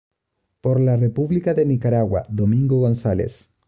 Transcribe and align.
Por 0.61 0.79
la 0.79 0.95
República 0.97 1.53
de 1.53 1.63
Nicaragua: 1.63 2.25
Domingo 2.27 2.79
González. 2.79 3.51